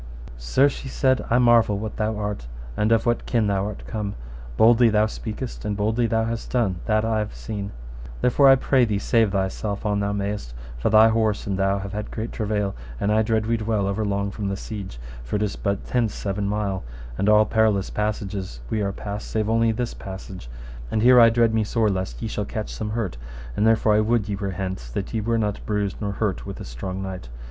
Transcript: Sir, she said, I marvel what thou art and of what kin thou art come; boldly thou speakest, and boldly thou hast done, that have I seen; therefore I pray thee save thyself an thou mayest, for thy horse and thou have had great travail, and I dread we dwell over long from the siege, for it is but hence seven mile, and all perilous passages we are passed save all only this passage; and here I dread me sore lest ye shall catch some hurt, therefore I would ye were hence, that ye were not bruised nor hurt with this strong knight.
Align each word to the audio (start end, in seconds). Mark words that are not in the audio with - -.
Sir, 0.39 0.67
she 0.67 0.87
said, 0.89 1.23
I 1.29 1.37
marvel 1.37 1.77
what 1.77 1.97
thou 1.97 2.17
art 2.17 2.47
and 2.75 2.91
of 2.91 3.05
what 3.05 3.27
kin 3.27 3.45
thou 3.45 3.67
art 3.67 3.83
come; 3.85 4.15
boldly 4.57 4.89
thou 4.89 5.05
speakest, 5.05 5.63
and 5.63 5.77
boldly 5.77 6.07
thou 6.07 6.25
hast 6.25 6.49
done, 6.49 6.77
that 6.87 7.03
have 7.03 7.29
I 7.29 7.33
seen; 7.35 7.71
therefore 8.19 8.49
I 8.49 8.55
pray 8.55 8.83
thee 8.83 8.97
save 8.97 9.31
thyself 9.33 9.85
an 9.85 9.99
thou 9.99 10.11
mayest, 10.11 10.55
for 10.79 10.89
thy 10.89 11.09
horse 11.09 11.45
and 11.45 11.55
thou 11.55 11.77
have 11.77 11.93
had 11.93 12.09
great 12.09 12.31
travail, 12.31 12.73
and 12.99 13.11
I 13.11 13.21
dread 13.21 13.45
we 13.45 13.57
dwell 13.57 13.85
over 13.85 14.03
long 14.03 14.31
from 14.31 14.47
the 14.49 14.57
siege, 14.57 14.97
for 15.23 15.35
it 15.35 15.43
is 15.43 15.55
but 15.55 15.77
hence 15.91 16.15
seven 16.15 16.47
mile, 16.47 16.81
and 17.15 17.29
all 17.29 17.45
perilous 17.45 17.91
passages 17.91 18.59
we 18.71 18.81
are 18.81 18.91
passed 18.91 19.29
save 19.29 19.47
all 19.49 19.53
only 19.57 19.71
this 19.71 19.93
passage; 19.93 20.49
and 20.89 21.03
here 21.03 21.19
I 21.19 21.29
dread 21.29 21.53
me 21.53 21.63
sore 21.63 21.89
lest 21.91 22.23
ye 22.23 22.27
shall 22.27 22.45
catch 22.45 22.73
some 22.73 22.89
hurt, 22.89 23.17
therefore 23.55 23.93
I 23.93 23.99
would 23.99 24.27
ye 24.27 24.35
were 24.35 24.49
hence, 24.49 24.89
that 24.89 25.13
ye 25.13 25.21
were 25.21 25.37
not 25.37 25.63
bruised 25.67 26.01
nor 26.01 26.13
hurt 26.13 26.43
with 26.47 26.57
this 26.57 26.69
strong 26.69 27.03
knight. 27.03 27.29